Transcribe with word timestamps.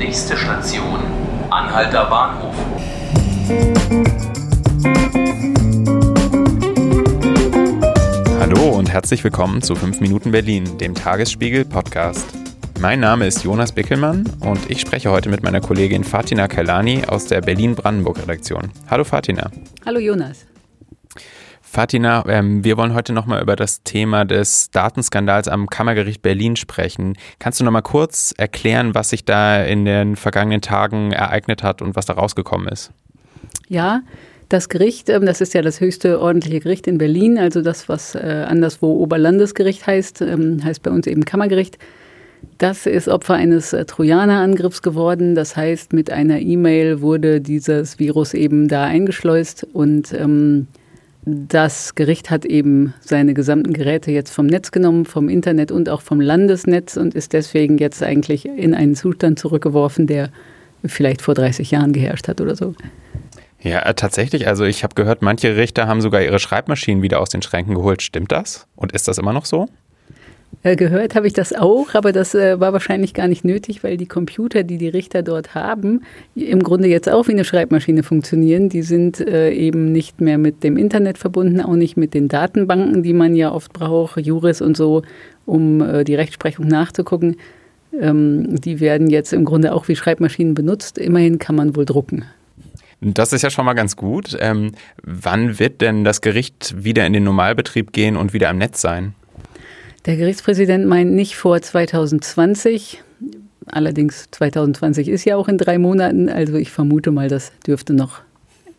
Nächste 0.00 0.34
Station, 0.34 0.98
Anhalter 1.50 2.06
Bahnhof. 2.06 2.54
Hallo 8.40 8.78
und 8.78 8.88
herzlich 8.88 9.22
willkommen 9.22 9.60
zu 9.60 9.74
5 9.74 10.00
Minuten 10.00 10.30
Berlin, 10.30 10.78
dem 10.78 10.94
Tagesspiegel 10.94 11.66
Podcast. 11.66 12.26
Mein 12.80 13.00
Name 13.00 13.26
ist 13.26 13.44
Jonas 13.44 13.72
Bickelmann 13.72 14.24
und 14.40 14.70
ich 14.70 14.80
spreche 14.80 15.10
heute 15.10 15.28
mit 15.28 15.42
meiner 15.42 15.60
Kollegin 15.60 16.02
Fatina 16.02 16.48
Kalani 16.48 17.04
aus 17.06 17.26
der 17.26 17.42
Berlin-Brandenburg-Redaktion. 17.42 18.70
Hallo 18.88 19.04
Fatina. 19.04 19.50
Hallo 19.84 19.98
Jonas. 20.00 20.46
Fatina, 21.72 22.24
ähm, 22.26 22.64
wir 22.64 22.76
wollen 22.76 22.94
heute 22.94 23.12
nochmal 23.12 23.40
über 23.40 23.54
das 23.54 23.84
Thema 23.84 24.24
des 24.24 24.72
Datenskandals 24.72 25.46
am 25.46 25.68
Kammergericht 25.68 26.20
Berlin 26.20 26.56
sprechen. 26.56 27.16
Kannst 27.38 27.60
du 27.60 27.64
nochmal 27.64 27.82
kurz 27.82 28.34
erklären, 28.36 28.96
was 28.96 29.10
sich 29.10 29.24
da 29.24 29.62
in 29.62 29.84
den 29.84 30.16
vergangenen 30.16 30.62
Tagen 30.62 31.12
ereignet 31.12 31.62
hat 31.62 31.80
und 31.80 31.94
was 31.94 32.06
da 32.06 32.14
rausgekommen 32.14 32.66
ist? 32.66 32.90
Ja, 33.68 34.02
das 34.48 34.68
Gericht, 34.68 35.10
ähm, 35.10 35.24
das 35.24 35.40
ist 35.40 35.54
ja 35.54 35.62
das 35.62 35.80
höchste 35.80 36.20
ordentliche 36.20 36.58
Gericht 36.58 36.88
in 36.88 36.98
Berlin, 36.98 37.38
also 37.38 37.62
das, 37.62 37.88
was 37.88 38.16
äh, 38.16 38.46
anderswo 38.48 38.96
Oberlandesgericht 38.96 39.86
heißt, 39.86 40.22
ähm, 40.22 40.64
heißt 40.64 40.82
bei 40.82 40.90
uns 40.90 41.06
eben 41.06 41.24
Kammergericht. 41.24 41.78
Das 42.58 42.86
ist 42.86 43.06
Opfer 43.06 43.34
eines 43.34 43.72
äh, 43.72 43.84
Trojanerangriffs 43.84 44.82
geworden. 44.82 45.36
Das 45.36 45.56
heißt, 45.56 45.92
mit 45.92 46.10
einer 46.10 46.40
E-Mail 46.40 47.00
wurde 47.00 47.40
dieses 47.40 48.00
Virus 48.00 48.34
eben 48.34 48.66
da 48.66 48.86
eingeschleust 48.86 49.68
und 49.72 50.12
ähm, 50.14 50.66
das 51.24 51.94
Gericht 51.94 52.30
hat 52.30 52.44
eben 52.44 52.94
seine 53.00 53.34
gesamten 53.34 53.72
Geräte 53.72 54.10
jetzt 54.10 54.30
vom 54.30 54.46
Netz 54.46 54.70
genommen, 54.70 55.04
vom 55.04 55.28
Internet 55.28 55.70
und 55.70 55.88
auch 55.88 56.00
vom 56.00 56.20
Landesnetz 56.20 56.96
und 56.96 57.14
ist 57.14 57.32
deswegen 57.32 57.78
jetzt 57.78 58.02
eigentlich 58.02 58.46
in 58.46 58.74
einen 58.74 58.94
Zustand 58.94 59.38
zurückgeworfen, 59.38 60.06
der 60.06 60.30
vielleicht 60.84 61.20
vor 61.20 61.34
30 61.34 61.70
Jahren 61.70 61.92
geherrscht 61.92 62.28
hat 62.28 62.40
oder 62.40 62.56
so. 62.56 62.74
Ja, 63.62 63.80
äh, 63.80 63.94
tatsächlich. 63.94 64.48
Also 64.48 64.64
ich 64.64 64.82
habe 64.82 64.94
gehört, 64.94 65.20
manche 65.20 65.56
Richter 65.56 65.86
haben 65.86 66.00
sogar 66.00 66.22
ihre 66.22 66.38
Schreibmaschinen 66.38 67.02
wieder 67.02 67.20
aus 67.20 67.28
den 67.28 67.42
Schränken 67.42 67.74
geholt. 67.74 68.00
Stimmt 68.00 68.32
das? 68.32 68.66
Und 68.74 68.92
ist 68.92 69.06
das 69.06 69.18
immer 69.18 69.34
noch 69.34 69.44
so? 69.44 69.68
Äh, 70.62 70.76
gehört 70.76 71.14
habe 71.14 71.26
ich 71.26 71.32
das 71.32 71.54
auch, 71.54 71.94
aber 71.94 72.12
das 72.12 72.34
äh, 72.34 72.60
war 72.60 72.72
wahrscheinlich 72.72 73.14
gar 73.14 73.28
nicht 73.28 73.44
nötig, 73.44 73.82
weil 73.82 73.96
die 73.96 74.06
Computer, 74.06 74.62
die 74.62 74.76
die 74.76 74.88
Richter 74.88 75.22
dort 75.22 75.54
haben, 75.54 76.02
im 76.34 76.62
Grunde 76.62 76.88
jetzt 76.88 77.08
auch 77.08 77.28
wie 77.28 77.32
eine 77.32 77.44
Schreibmaschine 77.44 78.02
funktionieren. 78.02 78.68
Die 78.68 78.82
sind 78.82 79.20
äh, 79.20 79.52
eben 79.52 79.90
nicht 79.90 80.20
mehr 80.20 80.36
mit 80.36 80.62
dem 80.62 80.76
Internet 80.76 81.16
verbunden, 81.16 81.60
auch 81.60 81.76
nicht 81.76 81.96
mit 81.96 82.12
den 82.12 82.28
Datenbanken, 82.28 83.02
die 83.02 83.14
man 83.14 83.34
ja 83.34 83.52
oft 83.52 83.72
braucht, 83.72 84.20
Juris 84.20 84.60
und 84.60 84.76
so, 84.76 85.02
um 85.46 86.04
die 86.04 86.14
Rechtsprechung 86.14 86.68
nachzugucken. 86.68 87.36
Ähm, 87.98 88.60
die 88.60 88.80
werden 88.80 89.10
jetzt 89.10 89.32
im 89.32 89.44
Grunde 89.44 89.72
auch 89.72 89.88
wie 89.88 89.96
Schreibmaschinen 89.96 90.54
benutzt. 90.54 90.98
Immerhin 90.98 91.38
kann 91.38 91.56
man 91.56 91.74
wohl 91.74 91.84
drucken. 91.84 92.24
Das 93.00 93.32
ist 93.32 93.42
ja 93.42 93.50
schon 93.50 93.64
mal 93.64 93.72
ganz 93.72 93.96
gut. 93.96 94.36
Ähm, 94.38 94.72
wann 95.02 95.58
wird 95.58 95.80
denn 95.80 96.04
das 96.04 96.20
Gericht 96.20 96.74
wieder 96.84 97.06
in 97.06 97.14
den 97.14 97.24
Normalbetrieb 97.24 97.92
gehen 97.92 98.16
und 98.16 98.34
wieder 98.34 98.50
am 98.50 98.58
Netz 98.58 98.80
sein? 98.80 99.14
Der 100.06 100.16
Gerichtspräsident 100.16 100.86
meint 100.86 101.12
nicht 101.12 101.36
vor 101.36 101.60
2020. 101.60 103.02
Allerdings 103.66 104.28
2020 104.30 105.08
ist 105.08 105.24
ja 105.24 105.36
auch 105.36 105.48
in 105.48 105.58
drei 105.58 105.78
Monaten. 105.78 106.28
Also 106.28 106.54
ich 106.54 106.70
vermute 106.70 107.10
mal, 107.10 107.28
das 107.28 107.52
dürfte 107.66 107.92
noch 107.92 108.20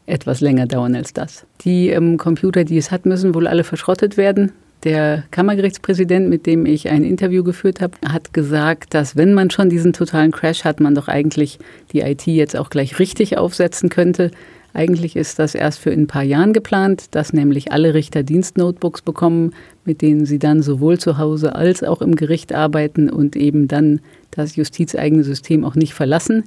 etwas 0.08 0.42
länger 0.42 0.66
dauern 0.66 0.96
als 0.96 1.14
das. 1.14 1.46
Die 1.62 1.90
ähm, 1.90 2.18
Computer, 2.18 2.64
die 2.64 2.78
es 2.78 2.90
hat, 2.90 3.06
müssen 3.06 3.36
wohl 3.36 3.48
alle 3.48 3.64
verschrottet 3.64 4.18
werden. 4.18 4.52
Der 4.84 5.24
Kammergerichtspräsident, 5.30 6.28
mit 6.28 6.48
dem 6.48 6.66
ich 6.66 6.90
ein 6.90 7.04
Interview 7.04 7.44
geführt 7.44 7.82
habe, 7.82 7.94
hat 8.08 8.34
gesagt, 8.34 8.96
dass 8.96 9.16
wenn 9.16 9.36
man 9.36 9.52
schon 9.52 9.70
diesen 9.70 9.94
totalen 9.94 10.32
Crash 10.32 10.64
hat, 10.64 10.80
man 10.80 10.96
doch 10.96 11.08
eigentlich 11.08 11.60
die 11.94 12.02
IT 12.02 12.26
jetzt 12.26 12.58
auch 12.58 12.72
gleich 12.72 12.98
richtig 12.98 13.38
aufsetzen 13.38 13.90
könnte. 13.90 14.32
Eigentlich 14.74 15.16
ist 15.16 15.40
das 15.40 15.54
erst 15.54 15.80
für 15.80 15.90
in 15.90 16.04
ein 16.04 16.08
paar 16.08 16.24
Jahren 16.24 16.54
geplant, 16.54 17.14
dass 17.16 17.34
nämlich 17.34 17.72
alle 17.72 17.94
Richter 17.94 18.24
Dienstnotebooks 18.24 19.02
bekommen, 19.02 19.54
mit 19.86 20.02
denen 20.02 20.26
sie 20.26 20.40
dann 20.40 20.62
sowohl 20.62 20.98
zu 20.98 21.18
Hause 21.18 21.56
als 21.56 21.84
auch 21.84 22.02
im 22.02 22.16
Gericht 22.16 22.54
arbeiten 22.54 23.10
und 23.10 23.36
eben 23.36 23.68
dann 23.68 24.00
das 24.32 24.56
justizeigene 24.56 25.24
System 25.24 25.66
auch 25.66 25.76
nicht 25.76 25.94
verlassen. 25.94 26.46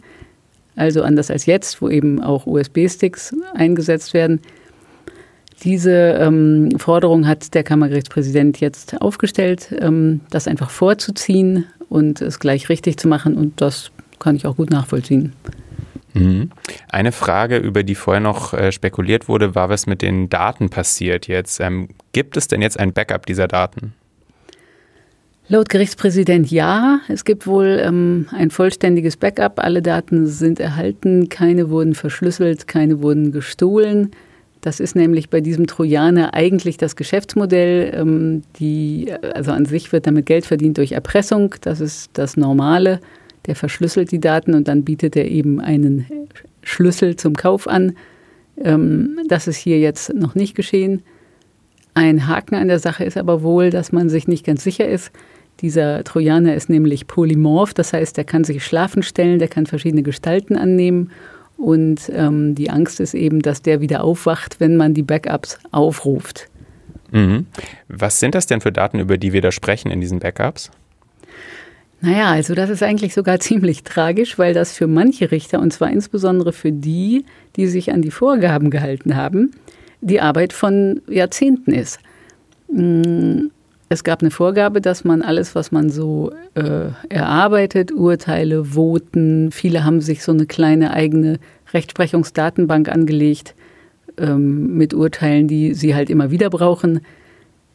Also 0.76 1.02
anders 1.02 1.30
als 1.30 1.46
jetzt, 1.46 1.82
wo 1.82 1.88
eben 1.88 2.20
auch 2.22 2.46
USB-Sticks 2.46 3.34
eingesetzt 3.54 4.14
werden. 4.14 4.40
Diese 5.62 6.18
ähm, 6.18 6.70
Forderung 6.78 7.28
hat 7.28 7.54
der 7.54 7.62
Kammergerichtspräsident 7.62 8.60
jetzt 8.60 9.00
aufgestellt, 9.00 9.74
ähm, 9.78 10.20
das 10.30 10.48
einfach 10.48 10.70
vorzuziehen 10.70 11.66
und 11.88 12.20
es 12.20 12.40
gleich 12.40 12.68
richtig 12.68 12.98
zu 12.98 13.06
machen. 13.06 13.36
Und 13.36 13.60
das 13.60 13.92
kann 14.18 14.34
ich 14.34 14.46
auch 14.46 14.56
gut 14.56 14.70
nachvollziehen. 14.70 15.32
Mhm. 16.14 16.50
Eine 16.88 17.12
Frage, 17.12 17.58
über 17.58 17.82
die 17.82 17.94
vorher 17.94 18.20
noch 18.20 18.54
äh, 18.54 18.72
spekuliert 18.72 19.28
wurde, 19.28 19.54
war, 19.54 19.68
was 19.68 19.86
mit 19.86 20.00
den 20.00 20.30
Daten 20.30 20.70
passiert 20.70 21.26
jetzt. 21.26 21.60
Ähm, 21.60 21.88
gibt 22.12 22.36
es 22.36 22.48
denn 22.48 22.62
jetzt 22.62 22.78
ein 22.78 22.92
Backup 22.92 23.26
dieser 23.26 23.48
Daten? 23.48 23.94
Laut 25.48 25.68
Gerichtspräsident 25.68 26.50
ja. 26.50 27.00
Es 27.08 27.24
gibt 27.24 27.46
wohl 27.46 27.82
ähm, 27.84 28.28
ein 28.30 28.50
vollständiges 28.50 29.18
Backup. 29.18 29.58
Alle 29.62 29.82
Daten 29.82 30.26
sind 30.26 30.58
erhalten, 30.58 31.28
keine 31.28 31.68
wurden 31.68 31.94
verschlüsselt, 31.94 32.66
keine 32.66 33.02
wurden 33.02 33.30
gestohlen. 33.30 34.12
Das 34.62 34.80
ist 34.80 34.96
nämlich 34.96 35.28
bei 35.28 35.42
diesem 35.42 35.66
Trojaner 35.66 36.32
eigentlich 36.32 36.78
das 36.78 36.96
Geschäftsmodell. 36.96 37.92
Ähm, 37.94 38.42
die, 38.58 39.12
also 39.34 39.50
an 39.50 39.66
sich 39.66 39.92
wird 39.92 40.06
damit 40.06 40.24
Geld 40.24 40.46
verdient 40.46 40.78
durch 40.78 40.92
Erpressung. 40.92 41.54
Das 41.60 41.80
ist 41.80 42.10
das 42.14 42.38
Normale 42.38 43.00
der 43.46 43.56
verschlüsselt 43.56 44.10
die 44.12 44.20
Daten 44.20 44.54
und 44.54 44.68
dann 44.68 44.84
bietet 44.84 45.16
er 45.16 45.26
eben 45.26 45.60
einen 45.60 46.06
Schlüssel 46.62 47.16
zum 47.16 47.34
Kauf 47.34 47.68
an. 47.68 47.96
Ähm, 48.62 49.18
das 49.28 49.48
ist 49.48 49.56
hier 49.56 49.78
jetzt 49.78 50.14
noch 50.14 50.34
nicht 50.34 50.54
geschehen. 50.54 51.02
Ein 51.94 52.26
Haken 52.26 52.56
an 52.56 52.68
der 52.68 52.78
Sache 52.78 53.04
ist 53.04 53.16
aber 53.16 53.42
wohl, 53.42 53.70
dass 53.70 53.92
man 53.92 54.08
sich 54.08 54.26
nicht 54.26 54.44
ganz 54.44 54.64
sicher 54.64 54.88
ist. 54.88 55.12
Dieser 55.60 56.02
Trojaner 56.02 56.54
ist 56.54 56.68
nämlich 56.68 57.06
polymorph, 57.06 57.74
das 57.74 57.92
heißt, 57.92 58.18
er 58.18 58.24
kann 58.24 58.42
sich 58.42 58.64
schlafen 58.64 59.04
stellen, 59.04 59.38
der 59.38 59.48
kann 59.48 59.66
verschiedene 59.66 60.02
Gestalten 60.02 60.56
annehmen. 60.56 61.10
Und 61.56 62.10
ähm, 62.12 62.56
die 62.56 62.70
Angst 62.70 62.98
ist 62.98 63.14
eben, 63.14 63.40
dass 63.40 63.62
der 63.62 63.80
wieder 63.80 64.02
aufwacht, 64.02 64.58
wenn 64.58 64.76
man 64.76 64.94
die 64.94 65.04
Backups 65.04 65.58
aufruft. 65.70 66.48
Mhm. 67.12 67.46
Was 67.88 68.18
sind 68.18 68.34
das 68.34 68.46
denn 68.46 68.60
für 68.60 68.72
Daten, 68.72 68.98
über 68.98 69.18
die 69.18 69.32
wir 69.32 69.40
da 69.40 69.52
sprechen 69.52 69.92
in 69.92 70.00
diesen 70.00 70.18
Backups? 70.18 70.72
Naja, 72.04 72.32
also 72.32 72.54
das 72.54 72.68
ist 72.68 72.82
eigentlich 72.82 73.14
sogar 73.14 73.40
ziemlich 73.40 73.82
tragisch, 73.82 74.38
weil 74.38 74.54
das 74.54 74.72
für 74.72 74.86
manche 74.86 75.30
Richter, 75.30 75.60
und 75.60 75.72
zwar 75.72 75.90
insbesondere 75.90 76.52
für 76.52 76.70
die, 76.72 77.24
die 77.56 77.66
sich 77.66 77.92
an 77.92 78.02
die 78.02 78.10
Vorgaben 78.10 78.70
gehalten 78.70 79.16
haben, 79.16 79.52
die 80.00 80.20
Arbeit 80.20 80.52
von 80.52 81.00
Jahrzehnten 81.08 81.72
ist. 81.72 81.98
Mm, 82.70 83.46
es 83.88 84.04
gab 84.04 84.20
eine 84.20 84.30
Vorgabe, 84.30 84.80
dass 84.80 85.04
man 85.04 85.22
alles, 85.22 85.54
was 85.54 85.72
man 85.72 85.88
so 85.88 86.30
äh, 86.54 86.88
erarbeitet, 87.08 87.92
Urteile, 87.92 88.74
Voten, 88.74 89.50
viele 89.50 89.84
haben 89.84 90.00
sich 90.00 90.22
so 90.22 90.32
eine 90.32 90.46
kleine 90.46 90.92
eigene 90.92 91.38
Rechtsprechungsdatenbank 91.72 92.88
angelegt 92.88 93.54
ähm, 94.18 94.76
mit 94.76 94.92
Urteilen, 94.92 95.48
die 95.48 95.74
sie 95.74 95.94
halt 95.94 96.10
immer 96.10 96.30
wieder 96.30 96.50
brauchen 96.50 97.00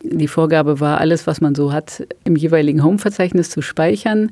die 0.04 0.28
Vorgabe 0.28 0.80
war, 0.80 1.00
alles, 1.00 1.28
was 1.28 1.42
man 1.42 1.56
so 1.56 1.74
hat, 1.74 2.08
im 2.24 2.36
jeweiligen 2.36 2.84
Home-Verzeichnis 2.84 3.50
zu 3.50 3.62
speichern. 3.62 4.32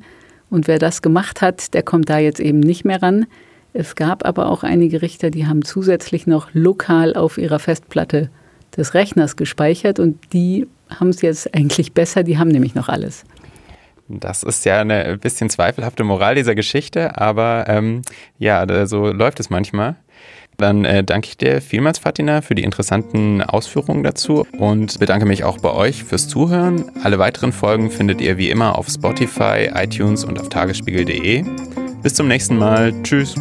Und 0.50 0.66
wer 0.66 0.78
das 0.78 1.02
gemacht 1.02 1.42
hat, 1.42 1.74
der 1.74 1.82
kommt 1.82 2.08
da 2.08 2.18
jetzt 2.18 2.40
eben 2.40 2.60
nicht 2.60 2.84
mehr 2.84 3.02
ran. 3.02 3.26
Es 3.74 3.94
gab 3.94 4.24
aber 4.24 4.48
auch 4.48 4.62
einige 4.62 5.02
Richter, 5.02 5.30
die 5.30 5.46
haben 5.46 5.62
zusätzlich 5.64 6.26
noch 6.26 6.48
lokal 6.54 7.14
auf 7.14 7.38
ihrer 7.38 7.58
Festplatte 7.58 8.30
des 8.76 8.94
Rechners 8.94 9.36
gespeichert 9.36 9.98
und 9.98 10.18
die 10.32 10.66
haben 10.88 11.10
es 11.10 11.20
jetzt 11.22 11.54
eigentlich 11.54 11.92
besser, 11.92 12.22
die 12.22 12.38
haben 12.38 12.48
nämlich 12.48 12.74
noch 12.74 12.88
alles. 12.88 13.24
Das 14.08 14.42
ist 14.42 14.64
ja 14.64 14.80
eine 14.80 15.18
bisschen 15.18 15.50
zweifelhafte 15.50 16.02
Moral 16.02 16.34
dieser 16.34 16.54
Geschichte, 16.54 17.18
aber 17.18 17.66
ähm, 17.68 18.02
ja, 18.38 18.86
so 18.86 19.08
läuft 19.08 19.38
es 19.38 19.50
manchmal. 19.50 19.96
Dann 20.58 20.84
äh, 20.84 21.04
danke 21.04 21.28
ich 21.28 21.36
dir 21.36 21.62
vielmals, 21.62 22.00
Fatina, 22.00 22.40
für 22.42 22.56
die 22.56 22.64
interessanten 22.64 23.42
Ausführungen 23.42 24.02
dazu 24.02 24.44
und 24.58 24.98
bedanke 24.98 25.24
mich 25.24 25.44
auch 25.44 25.58
bei 25.58 25.70
euch 25.70 26.02
fürs 26.02 26.26
Zuhören. 26.28 26.90
Alle 27.04 27.20
weiteren 27.20 27.52
Folgen 27.52 27.92
findet 27.92 28.20
ihr 28.20 28.38
wie 28.38 28.50
immer 28.50 28.76
auf 28.76 28.88
Spotify, 28.88 29.70
iTunes 29.72 30.24
und 30.24 30.40
auf 30.40 30.48
tagesspiegel.de. 30.48 31.44
Bis 32.02 32.14
zum 32.14 32.26
nächsten 32.26 32.58
Mal. 32.58 32.92
Tschüss. 33.04 33.36